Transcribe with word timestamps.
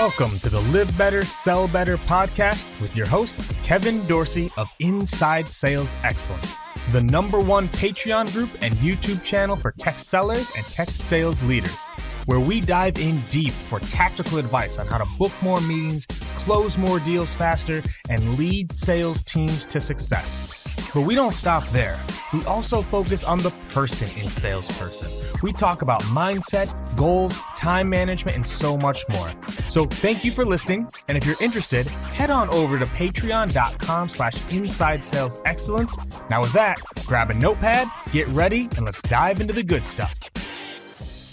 Welcome 0.00 0.38
to 0.38 0.48
the 0.48 0.62
Live 0.72 0.96
Better, 0.96 1.26
Sell 1.26 1.68
Better 1.68 1.98
podcast 1.98 2.80
with 2.80 2.96
your 2.96 3.04
host, 3.04 3.36
Kevin 3.64 4.02
Dorsey 4.06 4.50
of 4.56 4.74
Inside 4.78 5.46
Sales 5.46 5.94
Excellence, 6.02 6.56
the 6.92 7.02
number 7.02 7.38
one 7.38 7.68
Patreon 7.68 8.32
group 8.32 8.48
and 8.62 8.72
YouTube 8.76 9.22
channel 9.22 9.56
for 9.56 9.72
tech 9.72 9.98
sellers 9.98 10.50
and 10.56 10.64
tech 10.64 10.88
sales 10.88 11.42
leaders, 11.42 11.76
where 12.24 12.40
we 12.40 12.62
dive 12.62 12.96
in 12.96 13.20
deep 13.30 13.52
for 13.52 13.78
tactical 13.78 14.38
advice 14.38 14.78
on 14.78 14.86
how 14.86 14.96
to 14.96 15.04
book 15.18 15.32
more 15.42 15.60
meetings, 15.60 16.06
close 16.38 16.78
more 16.78 16.98
deals 17.00 17.34
faster, 17.34 17.82
and 18.08 18.38
lead 18.38 18.74
sales 18.74 19.22
teams 19.24 19.66
to 19.66 19.82
success. 19.82 20.90
But 20.94 21.02
we 21.02 21.14
don't 21.14 21.34
stop 21.34 21.68
there. 21.72 22.00
We 22.32 22.42
also 22.46 22.80
focus 22.80 23.22
on 23.22 23.38
the 23.38 23.50
person 23.68 24.08
in 24.18 24.28
salesperson. 24.28 25.10
We 25.42 25.52
talk 25.52 25.82
about 25.82 26.02
mindset, 26.04 26.68
goals, 26.96 27.38
time 27.58 27.90
management, 27.90 28.36
and 28.36 28.46
so 28.46 28.78
much 28.78 29.06
more. 29.08 29.28
So 29.70 29.86
thank 29.86 30.24
you 30.24 30.32
for 30.32 30.44
listening. 30.44 30.88
And 31.06 31.16
if 31.16 31.24
you're 31.24 31.40
interested, 31.40 31.86
head 31.86 32.28
on 32.28 32.52
over 32.52 32.76
to 32.76 32.84
patreon.com 32.86 34.08
slash 34.08 34.52
inside 34.52 35.00
sales 35.00 35.40
excellence. 35.44 35.96
Now 36.28 36.40
with 36.40 36.52
that, 36.54 36.80
grab 37.06 37.30
a 37.30 37.34
notepad, 37.34 37.86
get 38.10 38.26
ready, 38.28 38.68
and 38.76 38.84
let's 38.84 39.00
dive 39.02 39.40
into 39.40 39.52
the 39.52 39.62
good 39.62 39.86
stuff. 39.86 40.12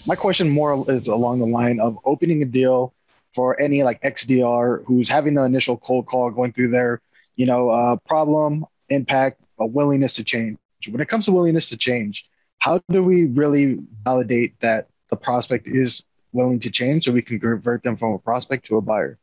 My 0.06 0.16
question 0.16 0.50
more 0.50 0.86
is 0.88 1.08
along 1.08 1.40
the 1.40 1.48
line 1.48 1.80
of 1.80 1.98
opening 2.06 2.44
a 2.44 2.46
deal 2.46 2.94
for 3.34 3.60
any 3.60 3.82
like 3.82 4.00
XDR 4.04 4.86
who's 4.86 5.10
having 5.10 5.34
the 5.34 5.44
initial 5.44 5.76
cold 5.76 6.06
call 6.06 6.30
going 6.30 6.54
through 6.54 6.70
their, 6.70 7.02
you 7.38 7.48
know, 7.48 7.70
uh, 7.70 7.96
problem, 8.08 8.66
impact, 8.90 9.42
a 9.58 9.66
willingness 9.66 10.14
to 10.14 10.24
change. 10.24 10.60
When 10.88 11.02
it 11.02 11.10
comes 11.10 11.26
to 11.26 11.32
willingness 11.32 11.70
to 11.70 11.78
change, 11.78 12.24
how 12.60 12.82
do 12.88 13.02
we 13.02 13.26
really 13.26 13.80
validate 14.03 14.59
that 14.59 14.90
the 15.09 15.16
prospect 15.16 15.68
is 15.68 16.03
willing 16.32 16.60
to 16.62 16.70
change 16.70 17.06
so 17.06 17.12
we 17.12 17.22
can 17.22 17.40
convert 17.40 17.84
them 17.84 17.98
from 17.98 18.14
a 18.14 18.20
prospect 18.20 18.66
to 18.68 18.78
a 18.78 18.82
buyer? 18.82 19.18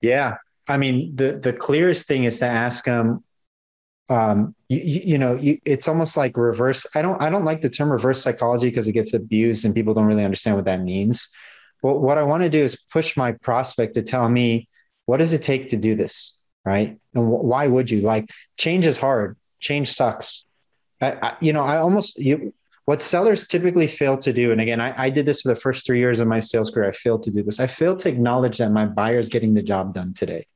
Yeah. 0.00 0.36
I 0.68 0.76
mean, 0.76 1.16
the, 1.16 1.38
the 1.38 1.52
clearest 1.52 2.06
thing 2.06 2.24
is 2.24 2.38
to 2.40 2.46
ask 2.46 2.84
them, 2.84 3.24
um, 4.10 4.54
you, 4.68 5.00
you 5.04 5.18
know, 5.18 5.36
you, 5.36 5.58
it's 5.64 5.88
almost 5.88 6.16
like 6.16 6.36
reverse. 6.36 6.86
I 6.94 7.02
don't, 7.02 7.20
I 7.22 7.30
don't 7.30 7.44
like 7.44 7.60
the 7.60 7.68
term 7.68 7.90
reverse 7.90 8.22
psychology 8.22 8.68
because 8.68 8.88
it 8.88 8.92
gets 8.92 9.12
abused 9.14 9.64
and 9.64 9.74
people 9.74 9.94
don't 9.94 10.06
really 10.06 10.24
understand 10.24 10.56
what 10.56 10.64
that 10.66 10.82
means. 10.82 11.28
But 11.82 11.98
what 11.98 12.18
I 12.18 12.22
want 12.22 12.42
to 12.42 12.48
do 12.48 12.58
is 12.58 12.76
push 12.90 13.16
my 13.16 13.32
prospect 13.32 13.94
to 13.94 14.02
tell 14.02 14.28
me, 14.28 14.68
what 15.06 15.18
does 15.18 15.32
it 15.32 15.42
take 15.42 15.68
to 15.68 15.76
do 15.76 15.94
this? 15.94 16.38
Right. 16.64 16.98
And 17.14 17.28
why 17.30 17.66
would 17.66 17.90
you 17.90 18.00
like 18.00 18.30
change 18.58 18.86
is 18.86 18.98
hard. 18.98 19.36
Change 19.60 19.88
sucks. 19.88 20.44
I, 21.00 21.16
I, 21.22 21.36
you 21.40 21.52
know, 21.52 21.62
I 21.62 21.78
almost 21.78 22.18
you, 22.18 22.52
what 22.88 23.02
sellers 23.02 23.46
typically 23.46 23.86
fail 23.86 24.16
to 24.16 24.32
do, 24.32 24.50
and 24.50 24.62
again, 24.62 24.80
I, 24.80 24.94
I, 24.96 25.10
did 25.10 25.26
this 25.26 25.42
for 25.42 25.50
the 25.50 25.60
first 25.60 25.84
three 25.84 25.98
years 25.98 26.20
of 26.20 26.26
my 26.26 26.40
sales 26.40 26.70
career. 26.70 26.88
I 26.88 26.92
failed 26.92 27.22
to 27.24 27.30
do 27.30 27.42
this. 27.42 27.60
I 27.60 27.66
failed 27.66 27.98
to 27.98 28.08
acknowledge 28.08 28.56
that 28.56 28.72
my 28.72 28.86
buyer 28.86 29.18
is 29.18 29.28
getting 29.28 29.52
the 29.52 29.62
job 29.62 29.92
done 29.92 30.14
today. 30.14 30.46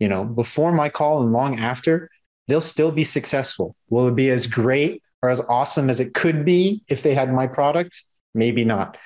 You 0.00 0.08
know, 0.08 0.24
before 0.24 0.72
my 0.72 0.88
call 0.88 1.22
and 1.22 1.30
long 1.30 1.60
after, 1.60 2.10
they'll 2.48 2.60
still 2.60 2.90
be 2.90 3.04
successful. 3.04 3.76
Will 3.90 4.08
it 4.08 4.16
be 4.16 4.28
as 4.30 4.48
great 4.48 5.04
or 5.22 5.30
as 5.30 5.40
awesome 5.48 5.88
as 5.88 6.00
it 6.00 6.14
could 6.14 6.44
be 6.44 6.82
if 6.88 7.04
they 7.04 7.14
had 7.14 7.32
my 7.32 7.46
product? 7.46 8.02
Maybe 8.34 8.64
not, 8.64 8.96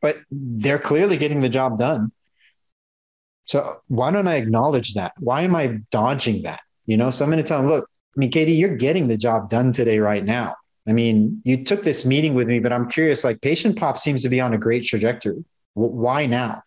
but 0.00 0.18
they're 0.30 0.78
clearly 0.78 1.16
getting 1.16 1.40
the 1.40 1.48
job 1.48 1.78
done. 1.78 2.12
So 3.46 3.80
why 3.88 4.12
don't 4.12 4.28
I 4.28 4.36
acknowledge 4.36 4.94
that? 4.94 5.14
Why 5.18 5.42
am 5.42 5.56
I 5.56 5.80
dodging 5.90 6.44
that? 6.44 6.60
You 6.86 6.96
know, 6.96 7.10
so 7.10 7.24
I'm 7.24 7.30
going 7.32 7.42
to 7.42 7.48
tell 7.48 7.60
them, 7.60 7.68
look, 7.68 7.90
I 8.16 8.20
mean, 8.20 8.30
Katie, 8.30 8.52
you're 8.52 8.76
getting 8.76 9.08
the 9.08 9.16
job 9.16 9.50
done 9.50 9.72
today, 9.72 9.98
right 9.98 10.24
now. 10.24 10.54
I 10.86 10.92
mean, 10.92 11.40
you 11.44 11.64
took 11.64 11.82
this 11.82 12.04
meeting 12.04 12.34
with 12.34 12.46
me, 12.46 12.58
but 12.60 12.72
I'm 12.72 12.88
curious, 12.88 13.24
like 13.24 13.40
PatientPop 13.40 13.98
seems 13.98 14.22
to 14.22 14.28
be 14.28 14.40
on 14.40 14.52
a 14.52 14.58
great 14.58 14.84
trajectory. 14.84 15.44
Why 15.72 16.26
now? 16.26 16.62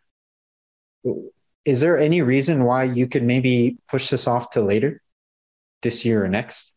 Is 1.65 1.81
there 1.81 1.97
any 1.99 2.21
reason 2.21 2.63
why 2.63 2.83
you 2.83 3.07
could 3.07 3.23
maybe 3.23 3.77
push 3.87 4.09
this 4.09 4.27
off 4.27 4.49
to 4.51 4.61
later 4.61 5.01
this 5.81 6.03
year 6.03 6.25
or 6.25 6.27
next? 6.27 6.73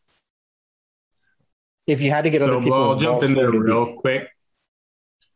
If 1.87 2.01
you 2.01 2.11
had 2.11 2.25
to 2.25 2.29
get 2.29 2.41
so, 2.41 2.47
other 2.47 2.61
people, 2.61 2.79
well, 2.79 2.91
I'll 2.91 2.99
jump 2.99 3.23
in 3.23 3.33
there 3.33 3.49
real 3.51 3.95
quick 3.95 4.29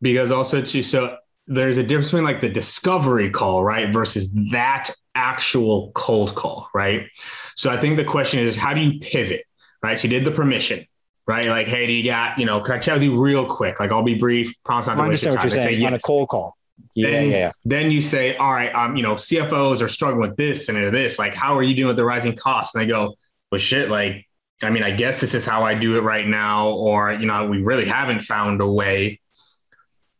because 0.01 0.31
also 0.31 0.61
too, 0.61 0.83
so 0.83 1.17
there's 1.47 1.77
a 1.77 1.83
difference 1.83 2.07
between 2.07 2.23
like 2.23 2.41
the 2.41 2.49
discovery 2.49 3.29
call, 3.29 3.63
right, 3.63 3.91
versus 3.91 4.31
that 4.51 4.91
actual 5.15 5.91
cold 5.93 6.35
call, 6.35 6.69
right? 6.73 7.07
So 7.55 7.71
I 7.71 7.77
think 7.77 7.97
the 7.97 8.05
question 8.05 8.39
is, 8.39 8.55
how 8.55 8.73
do 8.73 8.81
you 8.81 8.99
pivot, 8.99 9.43
right? 9.81 9.99
So 9.99 10.07
you 10.07 10.19
did 10.19 10.25
the 10.25 10.31
permission, 10.31 10.85
right? 11.27 11.47
Like, 11.49 11.67
hey, 11.67 11.87
do 11.87 11.93
you 11.93 12.03
got, 12.03 12.37
you 12.37 12.45
know, 12.45 12.59
can 12.59 12.75
I 12.75 12.79
chat 12.79 12.95
with 12.95 13.03
you 13.03 13.21
real 13.21 13.45
quick? 13.45 13.79
Like, 13.79 13.91
I'll 13.91 14.03
be 14.03 14.15
brief, 14.15 14.55
promise 14.63 14.87
not 14.87 14.95
to 14.95 15.01
I 15.01 15.05
understand 15.05 15.35
what 15.35 15.43
you're 15.43 15.51
saying 15.51 15.81
yes. 15.81 15.87
on 15.87 15.93
a 15.93 15.99
cold 15.99 16.29
call. 16.29 16.55
Yeah, 16.93 17.09
then, 17.09 17.29
yeah. 17.29 17.51
Then 17.65 17.91
you 17.91 18.01
say, 18.01 18.37
all 18.37 18.51
right, 18.51 18.73
um, 18.73 18.95
you 18.95 19.03
know, 19.03 19.15
CFOs 19.15 19.81
are 19.81 19.87
struggling 19.87 20.21
with 20.21 20.37
this 20.37 20.69
and 20.69 20.77
this. 20.93 21.19
Like, 21.19 21.33
how 21.33 21.57
are 21.57 21.63
you 21.63 21.75
doing 21.75 21.87
with 21.87 21.97
the 21.97 22.05
rising 22.05 22.35
costs? 22.35 22.75
And 22.75 22.81
I 22.81 22.85
go, 22.85 23.15
well, 23.51 23.59
shit, 23.59 23.89
like, 23.89 24.27
I 24.63 24.69
mean, 24.69 24.83
I 24.83 24.91
guess 24.91 25.19
this 25.19 25.33
is 25.33 25.45
how 25.45 25.63
I 25.63 25.75
do 25.75 25.97
it 25.97 26.01
right 26.01 26.25
now, 26.25 26.69
or 26.69 27.11
you 27.11 27.25
know, 27.25 27.47
we 27.47 27.61
really 27.61 27.85
haven't 27.85 28.21
found 28.21 28.61
a 28.61 28.67
way. 28.67 29.19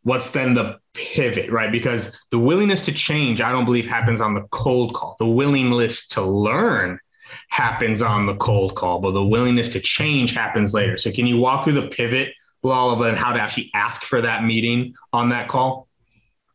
What's 0.02 0.30
then 0.30 0.54
the 0.54 0.78
pivot, 0.92 1.50
right? 1.50 1.72
Because 1.72 2.24
the 2.30 2.38
willingness 2.38 2.82
to 2.82 2.92
change, 2.92 3.40
I 3.40 3.50
don't 3.50 3.64
believe 3.64 3.88
happens 3.88 4.20
on 4.20 4.34
the 4.34 4.42
cold 4.50 4.94
call. 4.94 5.16
The 5.18 5.26
willingness 5.26 6.06
to 6.08 6.22
learn 6.22 7.00
happens 7.48 8.02
on 8.02 8.26
the 8.26 8.36
cold 8.36 8.74
call, 8.74 9.00
but 9.00 9.12
the 9.12 9.24
willingness 9.24 9.70
to 9.70 9.80
change 9.80 10.34
happens 10.34 10.74
later. 10.74 10.96
So 10.96 11.10
can 11.10 11.26
you 11.26 11.38
walk 11.38 11.64
through 11.64 11.80
the 11.80 11.88
pivot, 11.88 12.32
of 12.74 13.00
and 13.02 13.16
how 13.16 13.32
to 13.32 13.40
actually 13.40 13.70
ask 13.74 14.02
for 14.02 14.20
that 14.20 14.44
meeting 14.44 14.94
on 15.12 15.28
that 15.30 15.48
call? 15.48 15.88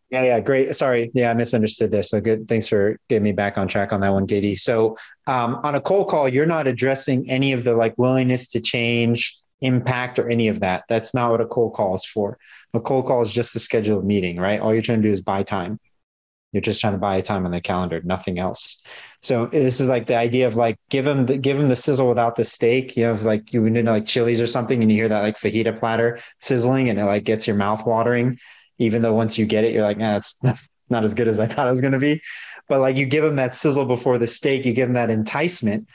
Yeah, 0.09 0.23
yeah, 0.23 0.39
great. 0.41 0.75
Sorry, 0.75 1.09
yeah, 1.13 1.31
I 1.31 1.33
misunderstood 1.33 1.89
this. 1.89 2.09
So 2.09 2.19
good. 2.19 2.47
Thanks 2.47 2.67
for 2.67 2.97
getting 3.07 3.23
me 3.23 3.31
back 3.31 3.57
on 3.57 3.69
track 3.69 3.93
on 3.93 4.01
that 4.01 4.11
one, 4.11 4.27
Katie. 4.27 4.55
So 4.55 4.97
um, 5.27 5.61
on 5.63 5.75
a 5.75 5.81
cold 5.81 6.09
call, 6.09 6.27
you're 6.27 6.45
not 6.45 6.67
addressing 6.67 7.29
any 7.29 7.53
of 7.53 7.63
the 7.63 7.73
like 7.73 7.97
willingness 7.97 8.49
to 8.49 8.59
change, 8.59 9.37
impact, 9.61 10.19
or 10.19 10.29
any 10.29 10.49
of 10.49 10.59
that. 10.59 10.83
That's 10.89 11.13
not 11.13 11.31
what 11.31 11.39
a 11.39 11.45
cold 11.45 11.73
call 11.73 11.95
is 11.95 12.03
for. 12.03 12.37
A 12.73 12.81
cold 12.81 13.05
call 13.05 13.21
is 13.21 13.33
just 13.33 13.53
to 13.53 13.59
schedule 13.59 13.99
a 13.99 14.03
meeting, 14.03 14.37
right? 14.37 14.59
All 14.59 14.73
you're 14.73 14.81
trying 14.81 15.01
to 15.01 15.07
do 15.07 15.13
is 15.13 15.21
buy 15.21 15.43
time. 15.43 15.79
You're 16.51 16.61
just 16.61 16.81
trying 16.81 16.93
to 16.93 16.99
buy 16.99 17.21
time 17.21 17.45
on 17.45 17.51
the 17.51 17.61
calendar, 17.61 18.01
nothing 18.03 18.37
else. 18.37 18.81
So 19.21 19.45
this 19.45 19.79
is 19.79 19.87
like 19.87 20.07
the 20.07 20.15
idea 20.15 20.47
of 20.47 20.55
like 20.55 20.77
give 20.89 21.05
them 21.05 21.25
the 21.25 21.37
give 21.37 21.57
them 21.57 21.69
the 21.69 21.75
sizzle 21.75 22.07
without 22.07 22.35
the 22.35 22.43
steak. 22.43 22.97
You 22.97 23.07
know, 23.07 23.13
like 23.21 23.53
you 23.53 23.61
know 23.61 23.91
like 23.91 24.05
Chili's 24.05 24.41
or 24.41 24.47
something, 24.47 24.81
and 24.81 24.91
you 24.91 24.97
hear 24.97 25.09
that 25.09 25.21
like 25.21 25.37
fajita 25.37 25.77
platter 25.79 26.19
sizzling, 26.41 26.89
and 26.89 26.99
it 26.99 27.05
like 27.05 27.23
gets 27.23 27.47
your 27.47 27.55
mouth 27.55 27.85
watering. 27.85 28.37
Even 28.79 29.01
though 29.01 29.13
once 29.13 29.37
you 29.37 29.45
get 29.45 29.63
it, 29.63 29.73
you're 29.73 29.83
like, 29.83 29.97
nah, 29.97 30.17
it's 30.17 30.39
not 30.89 31.03
as 31.03 31.13
good 31.13 31.27
as 31.27 31.39
I 31.39 31.47
thought 31.47 31.67
it 31.67 31.71
was 31.71 31.81
going 31.81 31.93
to 31.93 31.99
be. 31.99 32.21
But 32.67 32.81
like 32.81 32.97
you 32.97 33.05
give 33.05 33.23
them 33.23 33.37
that 33.37 33.55
sizzle 33.55 33.85
before 33.85 34.17
the 34.17 34.27
steak, 34.27 34.65
you 34.65 34.73
give 34.73 34.87
them 34.87 34.95
that 34.95 35.09
enticement. 35.09 35.87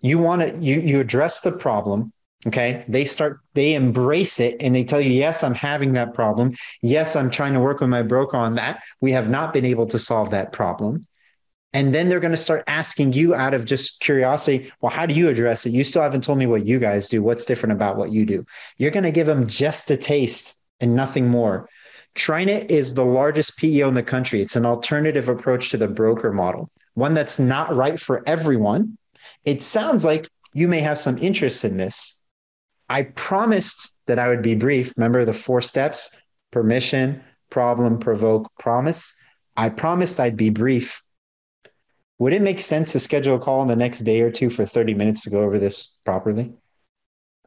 You 0.00 0.18
want 0.18 0.42
to 0.42 0.56
you 0.58 0.80
you 0.80 1.00
address 1.00 1.40
the 1.40 1.52
problem 1.52 2.12
Okay. 2.46 2.84
They 2.86 3.04
start, 3.04 3.40
they 3.54 3.74
embrace 3.74 4.38
it 4.38 4.62
and 4.62 4.74
they 4.74 4.84
tell 4.84 5.00
you, 5.00 5.10
yes, 5.10 5.42
I'm 5.42 5.54
having 5.54 5.94
that 5.94 6.14
problem. 6.14 6.54
Yes, 6.82 7.16
I'm 7.16 7.30
trying 7.30 7.54
to 7.54 7.60
work 7.60 7.80
with 7.80 7.90
my 7.90 8.02
broker 8.02 8.36
on 8.36 8.54
that. 8.54 8.82
We 9.00 9.10
have 9.12 9.28
not 9.28 9.52
been 9.52 9.64
able 9.64 9.86
to 9.88 9.98
solve 9.98 10.30
that 10.30 10.52
problem. 10.52 11.06
And 11.72 11.94
then 11.94 12.08
they're 12.08 12.20
going 12.20 12.32
to 12.32 12.36
start 12.36 12.64
asking 12.66 13.12
you 13.12 13.34
out 13.34 13.54
of 13.54 13.64
just 13.64 14.00
curiosity, 14.00 14.72
well, 14.80 14.90
how 14.90 15.04
do 15.04 15.14
you 15.14 15.28
address 15.28 15.66
it? 15.66 15.72
You 15.72 15.84
still 15.84 16.02
haven't 16.02 16.24
told 16.24 16.38
me 16.38 16.46
what 16.46 16.66
you 16.66 16.78
guys 16.78 17.08
do. 17.08 17.22
What's 17.22 17.44
different 17.44 17.72
about 17.72 17.96
what 17.96 18.12
you 18.12 18.24
do? 18.24 18.46
You're 18.78 18.90
going 18.90 19.04
to 19.04 19.10
give 19.10 19.26
them 19.26 19.46
just 19.46 19.90
a 19.90 19.96
taste 19.96 20.56
and 20.80 20.94
nothing 20.94 21.28
more. 21.28 21.68
TriNet 22.14 22.70
is 22.70 22.94
the 22.94 23.04
largest 23.04 23.58
PEO 23.58 23.88
in 23.88 23.94
the 23.94 24.02
country. 24.02 24.40
It's 24.40 24.56
an 24.56 24.64
alternative 24.64 25.28
approach 25.28 25.70
to 25.70 25.76
the 25.76 25.88
broker 25.88 26.32
model, 26.32 26.70
one 26.94 27.14
that's 27.14 27.38
not 27.38 27.74
right 27.74 27.98
for 27.98 28.22
everyone. 28.26 28.96
It 29.44 29.62
sounds 29.62 30.04
like 30.04 30.28
you 30.52 30.68
may 30.68 30.80
have 30.80 30.98
some 30.98 31.18
interest 31.18 31.64
in 31.64 31.76
this. 31.76 32.17
I 32.88 33.02
promised 33.02 33.94
that 34.06 34.18
I 34.18 34.28
would 34.28 34.42
be 34.42 34.54
brief. 34.54 34.92
Remember 34.96 35.24
the 35.24 35.34
four 35.34 35.60
steps 35.60 36.16
permission, 36.50 37.22
problem, 37.50 37.98
provoke, 37.98 38.50
promise. 38.58 39.14
I 39.56 39.68
promised 39.68 40.18
I'd 40.18 40.36
be 40.36 40.50
brief. 40.50 41.02
Would 42.18 42.32
it 42.32 42.42
make 42.42 42.60
sense 42.60 42.92
to 42.92 42.98
schedule 42.98 43.36
a 43.36 43.38
call 43.38 43.62
in 43.62 43.68
the 43.68 43.76
next 43.76 44.00
day 44.00 44.22
or 44.22 44.30
two 44.30 44.50
for 44.50 44.64
30 44.64 44.94
minutes 44.94 45.22
to 45.24 45.30
go 45.30 45.40
over 45.40 45.58
this 45.58 45.98
properly? 46.04 46.52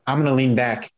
I'm 0.08 0.18
going 0.18 0.28
to 0.28 0.34
lean 0.34 0.56
back. 0.56 0.92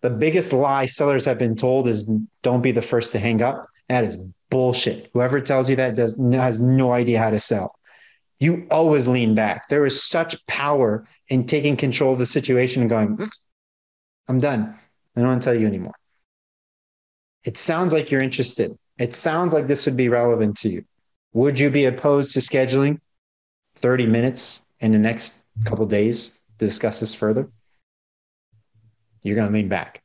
The 0.00 0.10
biggest 0.10 0.52
lie 0.52 0.86
sellers 0.86 1.24
have 1.24 1.38
been 1.38 1.56
told 1.56 1.88
is 1.88 2.10
don't 2.42 2.62
be 2.62 2.72
the 2.72 2.82
first 2.82 3.12
to 3.12 3.18
hang 3.18 3.42
up. 3.42 3.68
That 3.88 4.04
is 4.04 4.16
bullshit. 4.50 5.10
Whoever 5.12 5.40
tells 5.40 5.68
you 5.68 5.76
that 5.76 5.96
does 5.96 6.16
has 6.16 6.58
no 6.58 6.92
idea 6.92 7.18
how 7.18 7.30
to 7.30 7.38
sell. 7.38 7.78
You 8.38 8.66
always 8.70 9.08
lean 9.08 9.34
back. 9.34 9.68
There 9.68 9.86
is 9.86 10.02
such 10.02 10.44
power 10.46 11.06
in 11.28 11.46
taking 11.46 11.76
control 11.76 12.12
of 12.12 12.18
the 12.18 12.26
situation 12.26 12.82
and 12.82 12.90
going, 12.90 13.18
I'm 14.28 14.38
done. 14.38 14.74
I 15.16 15.20
don't 15.20 15.28
want 15.28 15.42
to 15.42 15.44
tell 15.46 15.58
you 15.58 15.66
anymore. 15.66 15.94
It 17.44 17.56
sounds 17.56 17.92
like 17.92 18.10
you're 18.10 18.20
interested. 18.20 18.76
It 18.98 19.14
sounds 19.14 19.52
like 19.52 19.66
this 19.66 19.86
would 19.86 19.96
be 19.96 20.08
relevant 20.08 20.56
to 20.58 20.68
you. 20.68 20.84
Would 21.32 21.58
you 21.58 21.70
be 21.70 21.84
opposed 21.84 22.32
to 22.32 22.40
scheduling 22.40 22.98
30 23.76 24.06
minutes 24.06 24.62
in 24.80 24.92
the 24.92 24.98
next 24.98 25.44
couple 25.64 25.86
days 25.86 26.30
to 26.58 26.64
discuss 26.64 27.00
this 27.00 27.14
further? 27.14 27.48
You're 29.22 29.36
going 29.36 29.48
to 29.48 29.54
lean 29.54 29.68
back. 29.68 30.02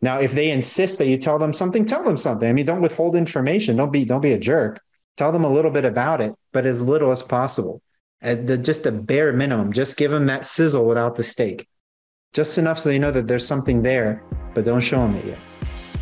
Now, 0.00 0.20
if 0.20 0.32
they 0.32 0.50
insist 0.50 0.98
that 0.98 1.08
you 1.08 1.16
tell 1.16 1.38
them 1.38 1.52
something, 1.52 1.84
tell 1.84 2.04
them 2.04 2.16
something. 2.16 2.48
I 2.48 2.52
mean, 2.52 2.66
don't 2.66 2.80
withhold 2.80 3.16
information. 3.16 3.76
Don't 3.76 3.92
be 3.92 4.04
don't 4.04 4.20
be 4.20 4.32
a 4.32 4.38
jerk. 4.38 4.80
Tell 5.16 5.32
them 5.32 5.44
a 5.44 5.50
little 5.50 5.72
bit 5.72 5.84
about 5.84 6.20
it, 6.20 6.34
but 6.52 6.66
as 6.66 6.82
little 6.82 7.10
as 7.10 7.22
possible. 7.22 7.82
The, 8.20 8.58
just 8.58 8.84
the 8.84 8.92
bare 8.92 9.32
minimum. 9.32 9.72
Just 9.72 9.96
give 9.96 10.12
them 10.12 10.26
that 10.26 10.46
sizzle 10.46 10.86
without 10.86 11.16
the 11.16 11.24
steak. 11.24 11.66
Just 12.34 12.58
enough 12.58 12.78
so 12.78 12.88
they 12.88 12.98
know 12.98 13.10
that 13.10 13.26
there's 13.26 13.46
something 13.46 13.82
there, 13.82 14.22
but 14.54 14.64
don't 14.64 14.80
show 14.80 15.06
them 15.06 15.16
it 15.16 15.24
yet. 15.24 15.38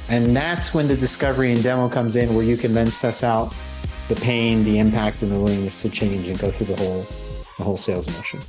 And 0.09 0.37
that's 0.37 0.75
when 0.75 0.89
the 0.89 0.97
discovery 0.97 1.53
and 1.53 1.63
demo 1.63 1.89
comes 1.89 2.17
in, 2.17 2.35
where 2.35 2.45
you 2.45 2.57
can 2.57 2.75
then 2.75 2.91
suss 2.91 3.23
out 3.23 3.55
the 4.09 4.17
pain, 4.17 4.65
the 4.65 4.79
impact, 4.79 5.23
and 5.23 5.33
the 5.33 5.39
willingness 5.39 5.83
to 5.83 5.89
change 5.89 6.29
and 6.29 6.39
go 6.39 6.51
through 6.51 6.67
the 6.67 6.77
whole 6.77 7.07
the 7.59 7.65
whole 7.65 7.77
sales 7.77 8.07
motion. 8.17 8.41